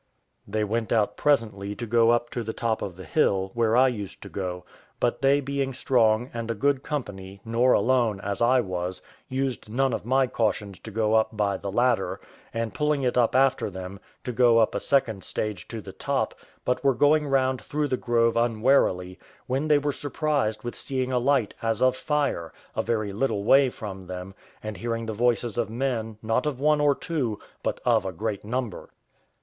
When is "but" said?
4.99-5.21, 16.65-16.83, 27.61-27.79